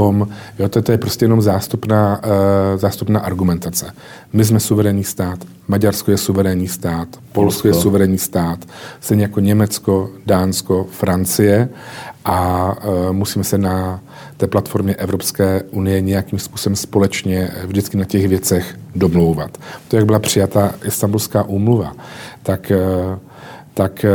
[0.58, 2.30] jo, to, to je prostě jenom zástupná, uh,
[2.80, 3.92] zástupná argumentace.
[4.32, 8.58] My jsme suverénní stát, Maďarsko je suverénní stát, Polsko je suverénní stát,
[9.00, 11.68] stejně jako Německo, Dánsko, Francie
[12.24, 14.00] a uh, musíme se na
[14.36, 19.58] té platformě Evropské unie nějakým způsobem společně vždycky na těch věcech domlouvat.
[19.88, 21.92] To, jak byla přijata Istanbulská úmluva,
[22.42, 22.72] tak
[23.10, 23.18] uh,
[23.74, 24.10] tak eh,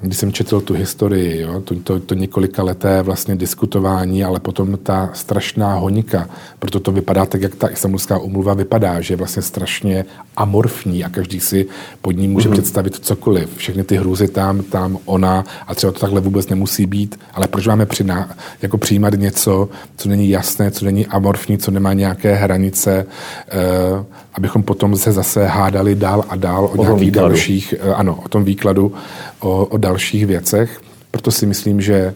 [0.00, 4.78] když jsem četl tu historii, jo, to, to, to několika leté vlastně diskutování, ale potom
[4.82, 9.42] ta strašná honika, proto to vypadá tak, jak ta istambulská umluva vypadá, že je vlastně
[9.42, 10.04] strašně
[10.36, 11.66] amorfní a každý si
[12.02, 12.52] pod ní může mm-hmm.
[12.52, 13.56] představit cokoliv.
[13.56, 17.66] Všechny ty hrůzy tam, tam, ona a třeba to takhle vůbec nemusí být, ale proč
[17.66, 23.06] máme přiná, jako přijímat něco, co není jasné, co není amorfní, co nemá nějaké hranice,
[23.48, 28.20] eh, abychom potom se zase hádali dál a dál o, o nějakých dalších, eh, ano,
[28.24, 28.91] o tom výkladu,
[29.40, 30.80] o, o dalších věcech.
[31.10, 32.14] Proto si myslím, že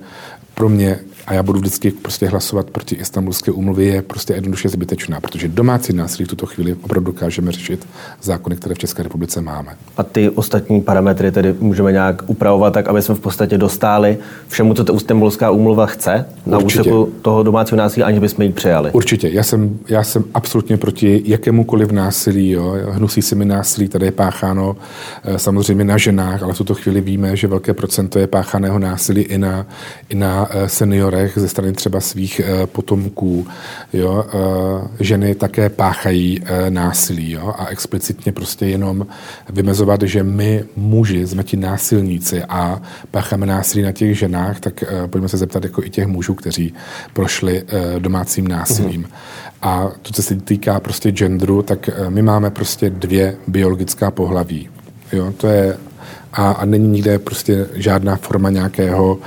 [0.54, 5.20] pro mě a já budu vždycky prostě hlasovat proti istambulské úmluvě, je prostě jednoduše zbytečná,
[5.20, 7.86] protože domácí násilí v tuto chvíli opravdu dokážeme řešit
[8.22, 9.76] zákony, které v České republice máme.
[9.96, 14.74] A ty ostatní parametry tedy můžeme nějak upravovat tak, aby jsme v podstatě dostali všemu,
[14.74, 18.90] co ta istambulská úmluva chce na úseku toho domácího násilí, aniž bychom ji přijali.
[18.90, 19.28] Určitě.
[19.28, 22.50] Já jsem, já jsem absolutně proti jakémukoliv násilí.
[22.50, 22.76] Jo.
[22.90, 24.76] Hnusí se mi násilí, tady je pácháno
[25.24, 29.22] eh, samozřejmě na ženách, ale v tuto chvíli víme, že velké procento je páchaného násilí
[29.22, 29.66] i na,
[30.08, 30.68] i na eh,
[31.16, 33.46] seniorech ze strany třeba svých eh, potomků.
[33.92, 34.24] Jo?
[34.29, 37.55] Eh, ženy také páchají eh, násilí jo?
[37.59, 39.07] a explicitně prostě jenom
[39.48, 45.29] vymezovat, že my muži jsme ti násilníci a pácháme násilí na těch ženách, tak pojďme
[45.29, 46.74] se zeptat jako i těch mužů, kteří
[47.12, 47.64] prošli
[47.98, 49.00] domácím násilím.
[49.00, 49.07] Mm.
[49.62, 54.68] A to, co se týká prostě genderu, tak my máme prostě dvě biologická pohlaví.
[55.12, 55.33] Jo?
[55.37, 55.76] To je
[56.33, 59.18] a, a není nikde prostě žádná forma nějakého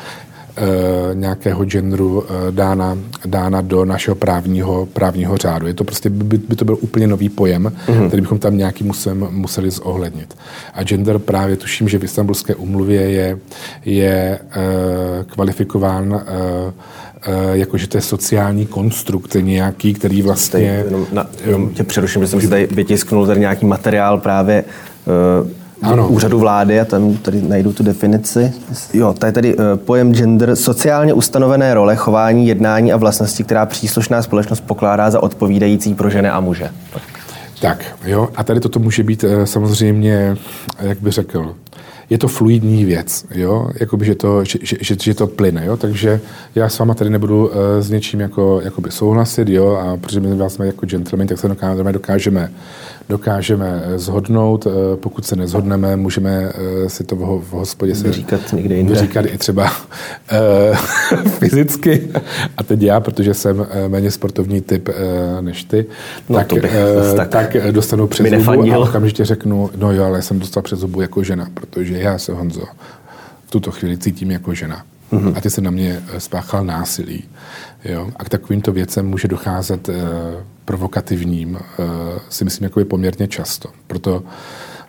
[1.14, 5.68] nějakého genderu eh, dána, dána do našeho právního, právního řádu.
[5.68, 8.08] Je to prostě, by, by to byl úplně nový pojem, mm-hmm.
[8.08, 10.38] který bychom tam nějaký musem, museli zohlednit.
[10.74, 13.38] A gender právě tuším, že v Istanbulské umluvě je,
[13.86, 16.74] je uh, kvalifikován uh,
[17.54, 20.84] jakože to je sociální konstrukt nějaký, který vlastně...
[20.86, 24.64] Jenom, na, jenom tě přeruším, že jsem si tady vytisknul tady nějaký materiál právě
[26.04, 26.10] ano.
[26.10, 28.54] úřadu vlády a tam tady najdu tu definici.
[28.94, 34.22] Jo, tady tady uh, pojem gender, sociálně ustanovené role, chování, jednání a vlastnosti, která příslušná
[34.22, 36.70] společnost pokládá za odpovídající pro ženy a muže.
[37.62, 40.38] Tak, jo, a tady toto může být uh, samozřejmě,
[40.80, 41.56] jak bych řekl,
[42.10, 46.20] je to fluidní věc, jo, jakoby, že to, že, že, že to plyne, jo, takže
[46.56, 50.50] já s váma tady nebudu uh, s něčím jako, jakoby souhlasit, jo, a protože my
[50.50, 52.52] jsme jako gentleman, tak se dokážeme, dokážeme
[53.10, 54.68] dokážeme eh, zhodnout.
[54.68, 56.52] Eh, pokud se nezhodneme, můžeme
[56.86, 58.94] eh, si to v hospodě se vyříkat někde jinde.
[58.94, 59.72] Vyříkat i třeba
[61.40, 62.10] fyzicky.
[62.58, 64.90] A teď já, protože jsem méně sportovní typ
[65.42, 65.86] než ty,
[66.30, 66.48] no, tak,
[67.16, 71.02] tak, tak dostanu přes zubu a okamžitě řeknu, no jo, ale jsem dostal přes zubu
[71.02, 72.64] jako žena, protože já se, Honzo,
[73.48, 74.84] v tuto chvíli cítím jako žena.
[75.12, 75.34] Mm-hmm.
[75.38, 77.24] A ty se na mě spáchal násilí.
[77.86, 78.08] Jo?
[78.16, 79.90] A k takovýmto věcem může docházet
[80.70, 81.84] provokativním, eh,
[82.30, 83.70] si myslím, jako je poměrně často.
[83.88, 84.24] Proto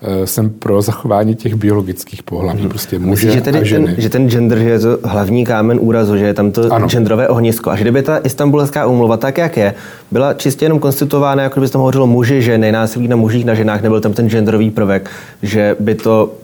[0.02, 2.68] eh, jsem pro zachování těch biologických pohlaví, hmm.
[2.68, 3.86] prostě muže Myslíš, že, tedy a ženy.
[3.86, 6.88] Ten, že ten gender, že je to hlavní kámen úrazu, že je tam to ano.
[6.88, 7.70] genderové ohnisko.
[7.70, 9.74] A že kdyby ta istambulská úmluva, tak jak je,
[10.10, 13.54] byla čistě jenom konstituována, jako by se tam hovořilo muži, ženy, násilí na mužích, na
[13.54, 15.10] ženách, nebyl tam ten genderový prvek,
[15.42, 16.34] že by to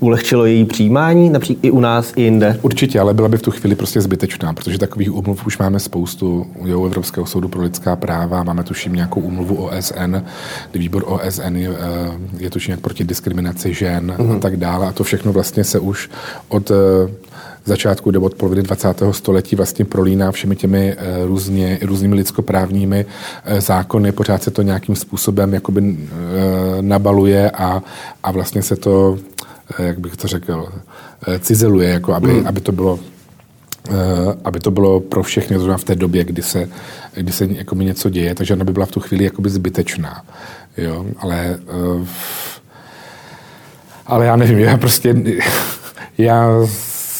[0.00, 2.58] ulehčilo její přijímání, například i u nás, i jinde?
[2.62, 6.46] Určitě, ale byla by v tu chvíli prostě zbytečná, protože takových úmluv už máme spoustu.
[6.58, 10.16] U Evropského soudu pro lidská práva máme tuším nějakou úmluvu OSN,
[10.70, 14.36] kdy výbor OSN je, eh, je tuším jak proti diskriminaci žen mm-hmm.
[14.36, 14.86] a tak dále.
[14.86, 16.10] A to všechno vlastně se už
[16.48, 16.74] od eh,
[17.64, 19.02] začátku nebo od poloviny 20.
[19.10, 23.06] století vlastně prolíná všemi těmi eh, různě, různými lidskoprávními
[23.58, 24.12] zákony.
[24.12, 25.96] Pořád se to nějakým způsobem jakoby
[26.80, 27.82] nabaluje a,
[28.22, 29.18] a vlastně se to
[29.78, 30.68] jak bych to řekl,
[31.28, 32.46] eh, cizeluje, jako aby, mm.
[32.46, 32.98] aby to bylo
[33.88, 33.94] eh,
[34.44, 36.68] aby to bylo pro všechny zrovna v té době, kdy se,
[37.14, 40.24] kdy se jako něco děje, takže ona by byla v tu chvíli jakoby zbytečná.
[40.76, 41.06] Jo?
[41.18, 41.58] Ale,
[44.06, 45.14] ale já nevím, já prostě
[46.18, 46.48] já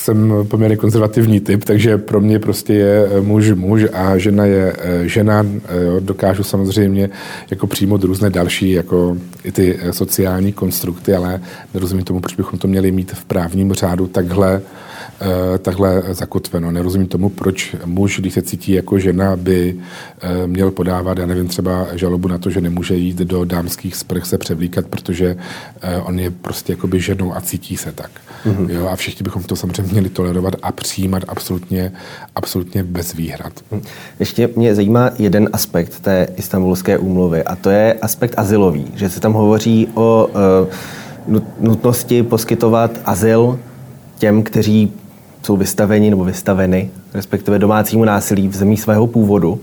[0.01, 4.77] jsem poměrně konzervativní typ, takže pro mě prostě je eh, muž muž a žena je
[4.79, 5.47] eh, žena.
[5.69, 7.11] Eh, jo, dokážu samozřejmě
[7.51, 11.41] jako přijmout různé další jako i ty sociální konstrukty, ale
[11.75, 14.63] nerozumím tomu, proč bychom to měli mít v právním řádu takhle
[15.59, 16.71] takhle zakotveno.
[16.71, 19.77] Nerozumím tomu, proč muž, když se cítí jako žena, by
[20.21, 24.27] eh, měl podávat, já nevím, třeba žalobu na to, že nemůže jít do dámských sprch
[24.27, 25.37] se převlíkat, protože
[25.83, 28.11] eh, on je prostě jakoby ženou a cítí se tak.
[28.47, 28.71] Mm-hmm.
[28.71, 31.93] Jo, a všichni bychom to samozřejmě měli tolerovat a přijímat absolutně,
[32.35, 33.53] absolutně bez výhrad.
[33.71, 33.83] Mhm.
[34.19, 39.21] Ještě mě zajímá jeden aspekt té istambulské úmluvy a to je aspekt asilový, že se
[39.21, 40.29] tam hovoří o
[41.61, 43.59] nutnosti poskytovat azyl
[44.19, 44.93] těm, kteří
[45.43, 49.61] jsou vystaveni nebo vystaveny, respektive domácímu násilí v zemí svého původu.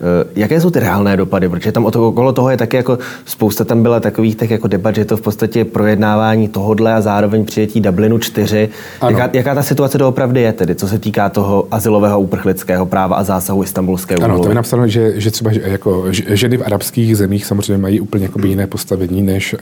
[0.00, 1.48] Eh, jaké jsou ty reálné dopady?
[1.48, 5.04] Protože tam okolo toho je taky jako spousta tam byla takových tak jako debat, že
[5.04, 8.68] to v podstatě projednávání tohodle a zároveň přijetí Dublinu 4.
[9.08, 13.24] Jaká, jaká, ta situace doopravdy je tedy, co se týká toho asilového uprchlického práva a
[13.24, 14.34] zásahu istambulské úmluvy?
[14.34, 18.24] Ano, to je napsáno, že, že třeba jako ženy v arabských zemích samozřejmě mají úplně
[18.24, 19.60] jako jiné postavení než uh,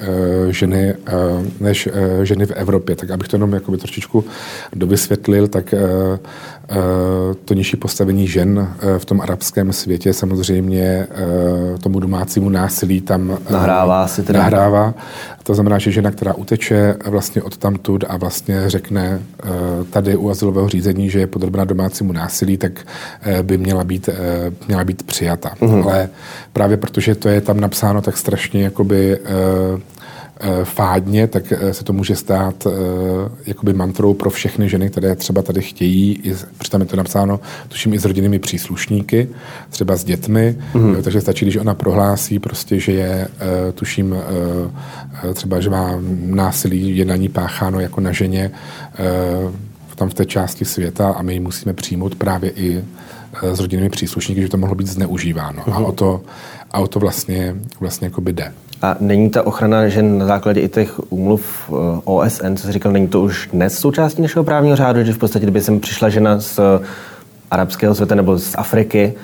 [0.50, 2.96] ženy, uh, než uh, ženy v Evropě.
[2.96, 4.24] Tak abych to jenom jako trošičku
[4.74, 5.74] dovysvětlil, tak
[6.12, 6.18] uh,
[7.44, 13.38] to nižší postavení žen eh, v tom arabském světě samozřejmě eh, tomu domácímu násilí tam
[13.50, 14.08] nahrává.
[14.08, 14.38] Si teda.
[14.38, 14.94] nahrává.
[15.42, 19.20] To znamená, že žena, která uteče vlastně od tamtud a vlastně řekne
[19.90, 22.72] tady u azylového řízení, že je podrobena domácímu násilí, tak
[23.42, 24.08] by měla být,
[24.66, 25.50] měla být přijata.
[25.60, 25.82] Mm-hmm.
[25.82, 26.08] Ale
[26.52, 29.80] právě protože to je tam napsáno tak strašně jakoby Eh,
[30.64, 32.70] fádně, tak eh, se to může stát eh,
[33.46, 36.22] jakoby mantrou pro všechny ženy, které třeba tady chtějí,
[36.58, 39.28] přitom je to napsáno, tuším i s rodinnými příslušníky,
[39.70, 40.94] třeba s dětmi, mm-hmm.
[40.94, 43.28] jo, takže stačí, když ona prohlásí prostě, že je,
[43.74, 44.16] tuším,
[45.34, 48.50] třeba, že má násilí, je na ní pácháno jako na ženě
[49.94, 52.84] tam v té části světa a my ji musíme přijmout právě i
[53.42, 55.62] s rodinnými příslušníky, že to mohlo být zneužíváno.
[55.62, 55.74] Mm-hmm.
[55.74, 56.22] A o to,
[56.70, 58.52] a o to vlastně, vlastně jako by jde.
[58.82, 61.72] A není ta ochrana žen na základě i těch úmluv eh,
[62.04, 65.44] OSN, co jsi říkal, není to už dnes součástí našeho právního řádu, že v podstatě,
[65.44, 66.60] kdyby sem přišla žena z
[67.50, 69.14] arabského světa nebo z Afriky,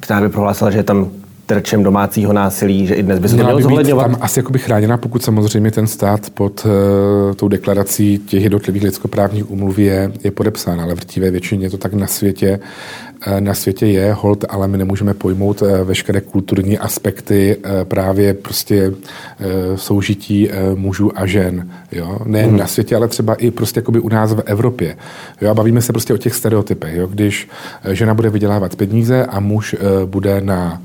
[0.00, 1.10] která by prohlásila, že je tam
[1.46, 4.10] terčem domácího násilí, že i dnes by se to mělo zohledňovat?
[4.10, 9.50] tam asi jakoby chráněná, pokud samozřejmě ten stát pod uh, tou deklarací těch jednotlivých lidskoprávních
[9.50, 13.05] umluv je, je podepsán, ale v drtivé většině to tak na světě Eh,
[13.40, 18.92] na světě je, hold, ale my nemůžeme pojmout eh, veškeré kulturní aspekty eh, právě prostě
[19.76, 21.70] soužití mužů a žen.
[21.92, 22.18] Jo?
[22.24, 22.56] Ne hmm.
[22.56, 24.96] na světě, ale třeba i prostě jakoby u nás v Evropě.
[25.40, 25.50] Jo?
[25.50, 26.96] A bavíme se prostě o těch stereotypech.
[26.96, 27.06] Jo?
[27.06, 27.48] Když
[27.92, 30.82] žena bude vydělávat peníze a muž bude na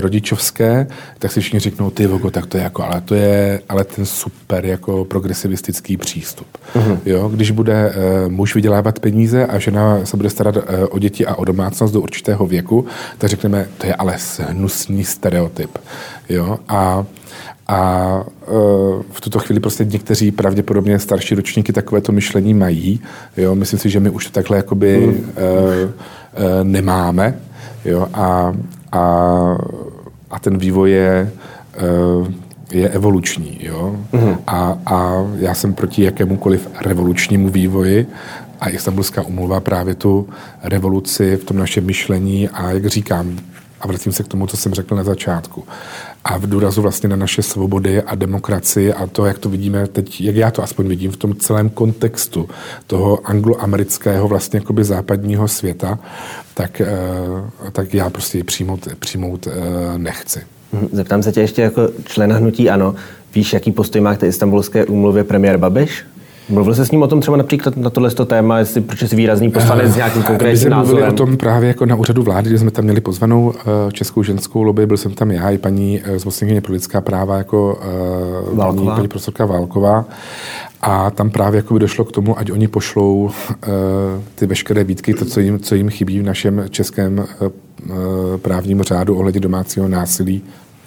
[0.00, 0.86] rodičovské,
[1.18, 4.06] tak si všichni řeknou, ty vogo, tak to je jako, ale to je ale ten
[4.06, 6.46] super jako progresivistický přístup.
[6.74, 6.98] Hmm.
[7.06, 7.28] Jo?
[7.28, 7.94] Když bude
[8.28, 10.56] muž vydělávat peníze a žena se bude starat
[10.90, 12.86] o děti a o doma, domácnost do určitého věku,
[13.18, 14.16] tak řekneme, to je ale
[14.48, 15.78] hnusný stereotyp.
[16.28, 16.58] Jo?
[16.68, 17.04] A
[17.68, 18.54] a e,
[19.10, 23.00] v tuto chvíli prostě někteří pravděpodobně starší ročníky takovéto myšlení mají.
[23.36, 23.54] Jo?
[23.54, 25.32] Myslím si, že my už to takhle jakoby hmm.
[25.36, 27.34] e, e, nemáme.
[27.84, 28.08] Jo?
[28.14, 28.54] A,
[28.92, 29.02] a,
[30.30, 31.32] a ten vývoj je,
[32.70, 33.58] e, je evoluční.
[33.60, 33.96] Jo?
[34.12, 34.36] Hmm.
[34.46, 38.06] A, a já jsem proti jakémukoliv revolučnímu vývoji
[38.60, 40.28] a Istanbulská umluva právě tu
[40.62, 43.38] revoluci v tom našem myšlení a jak říkám,
[43.80, 45.64] a vracím se k tomu, co jsem řekl na začátku.
[46.24, 50.20] A v důrazu vlastně na naše svobody a demokracii a to, jak to vidíme teď,
[50.20, 52.48] jak já to aspoň vidím v tom celém kontextu
[52.86, 55.98] toho angloamerického vlastně jakoby západního světa,
[56.54, 56.86] tak, eh,
[57.72, 60.40] tak já prostě ji přijmout, přijmout eh, nechci.
[60.72, 60.88] Mhm.
[60.92, 62.94] Zeptám se tě ještě jako člena hnutí ANO.
[63.34, 66.04] Víš, jaký postoj má k té istambulské úmluvě premiér Babiš?
[66.48, 69.50] Mluvil jsi s ním o tom třeba například na tohle téma, jestli proč jsi výrazný
[69.50, 70.88] poslanec s nějakým konkrétním názorem?
[70.88, 73.52] mluvili o tom právě jako na úřadu vlády, kde jsme tam měli pozvanou uh,
[73.92, 77.80] českou ženskou lobby, byl jsem tam já i paní uh, zmocněnkyně pro lidská práva jako
[78.56, 80.04] paní, paní profesorka Válková.
[80.82, 83.30] A tam právě jako by došlo k tomu, ať oni pošlou uh,
[84.34, 87.48] ty veškeré výtky, to, co jim, co jim chybí v našem českém uh,
[88.36, 90.42] právním řádu ohledně domácího násilí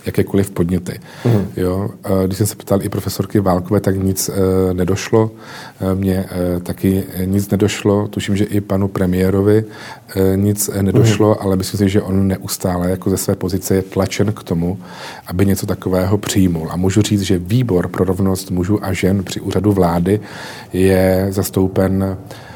[0.05, 0.99] jakékoliv podněty.
[1.25, 1.47] Mm.
[1.57, 1.89] Jo?
[2.25, 5.31] Když jsem se ptal i profesorky Válkové, tak nic e, nedošlo.
[5.81, 8.07] E, mně e, taky nic nedošlo.
[8.07, 9.65] Tuším, že i panu premiérovi
[10.15, 11.35] e, nic nedošlo, mm.
[11.39, 14.79] ale myslím si, že on neustále jako ze své pozice je tlačen k tomu,
[15.27, 16.67] aby něco takového přijmul.
[16.71, 20.19] A můžu říct, že výbor pro rovnost mužů a žen při úřadu vlády
[20.73, 22.48] je zastoupen Eh,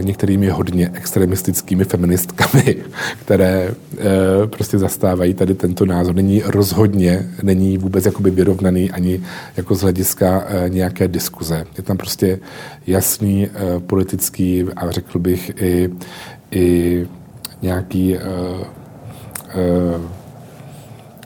[0.00, 2.76] některými hodně extremistickými feministkami,
[3.24, 6.14] které eh, prostě zastávají tady tento názor.
[6.14, 9.20] Není rozhodně, není vůbec jakoby vyrovnaný ani
[9.56, 11.66] jako z hlediska eh, nějaké diskuze.
[11.76, 12.38] Je tam prostě
[12.86, 13.48] jasný
[13.86, 15.90] politický a řekl bych i,
[16.50, 17.06] i
[17.62, 18.16] nějaký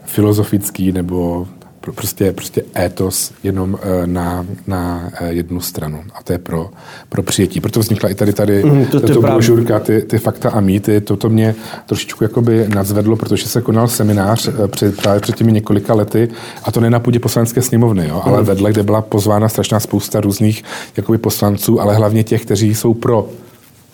[0.05, 1.47] filozofický nebo
[1.92, 6.03] prostě, prostě étos jenom eh, na, na eh, jednu stranu.
[6.14, 6.70] A to je pro,
[7.09, 7.61] pro přijetí.
[7.61, 11.01] Proto vznikla i tady, tady mm, to, to brožurka, ty, ty fakta a mýty.
[11.01, 11.55] Toto mě
[11.87, 16.29] trošičku jakoby nadzvedlo, protože se konal seminář eh, před, právě před těmi několika lety,
[16.64, 18.47] a to ne na půdě poslanecké sněmovny, jo, ale mm.
[18.47, 20.64] vedle, kde byla pozvána strašná spousta různých
[20.97, 23.29] jakoby poslanců, ale hlavně těch, kteří jsou pro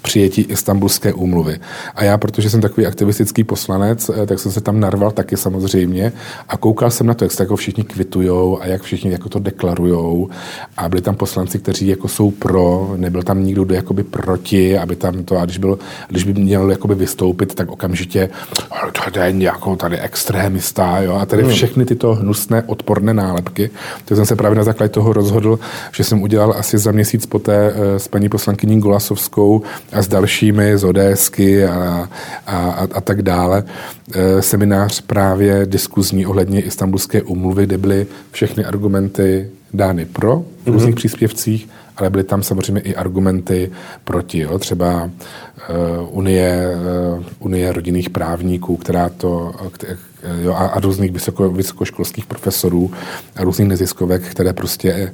[0.03, 1.59] přijetí Istanbulské úmluvy.
[1.95, 6.13] A já, protože jsem takový aktivistický poslanec, eh, tak jsem se tam narval taky samozřejmě
[6.49, 9.39] a koukal jsem na to, jak se jako všichni kvitujou a jak všichni jako to
[9.39, 10.29] deklarujou
[10.77, 14.97] a byli tam poslanci, kteří jako jsou pro, nebyl tam nikdo, kdo jakoby proti, aby
[14.97, 18.29] tam to, a když, byl, když by měl jakoby vystoupit, tak okamžitě
[19.13, 21.53] to je nějakou tady extrémista, jo, a tady hmm.
[21.53, 23.71] všechny tyto hnusné odporné nálepky.
[24.05, 25.59] Tak jsem se právě na základě toho rozhodl,
[25.93, 30.79] že jsem udělal asi za měsíc poté eh, s paní poslankyní Golasovskou a s dalšími
[30.79, 32.09] z ODSky a,
[32.47, 33.65] a, a, a tak dále.
[34.15, 40.95] E, seminář právě diskuzní ohledně Istanbulské umluvy, kde byly všechny argumenty dány pro v různých
[40.95, 40.97] mm-hmm.
[40.97, 41.69] příspěvcích,
[42.01, 43.71] ale byly tam samozřejmě i argumenty
[44.05, 44.39] proti.
[44.39, 44.59] Jo?
[44.59, 46.77] Třeba uh, Unie,
[47.17, 49.55] uh, Unie rodinných právníků, která to,
[50.23, 52.91] Eh, jo, a, a různých vysoko, vysokoškolských profesorů
[53.37, 55.13] a různých neziskovek, které prostě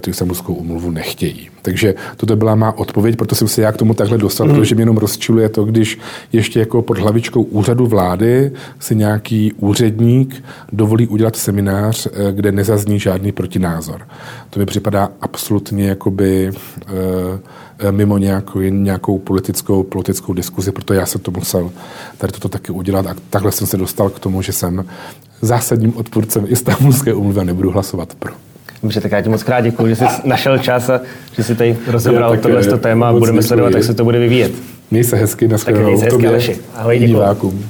[0.00, 1.50] tu Istanbulskou umluvu nechtějí.
[1.62, 4.54] Takže toto byla má odpověď, proto jsem se já k tomu takhle dostal, mm.
[4.54, 5.98] protože mě jenom rozčiluje to, když
[6.32, 13.32] ještě jako pod hlavičkou úřadu vlády si nějaký úředník dovolí udělat seminář, kde nezazní žádný
[13.32, 14.06] protinázor.
[14.50, 15.88] To mi připadá absolutně
[16.20, 16.50] jakoby
[17.90, 21.70] mimo nějakou, nějakou politickou, politickou diskuzi, proto já jsem to musel
[22.18, 24.84] tady toto taky udělat a takhle jsem se dostal k tomu, že jsem
[25.42, 28.32] zásadním odpůrcem Istanbulské umluvy a nebudu hlasovat pro.
[28.82, 31.00] Dobře, tak já ti moc krát děkuji, že jsi našel čas a
[31.36, 34.52] že jsi tady rozebral tohle téma a budeme sledovat, jak se to bude vyvíjet.
[34.90, 36.02] Měj se hezky, na shledanou.
[36.74, 37.06] Ahoj, děkuji.
[37.06, 37.64] Divákům.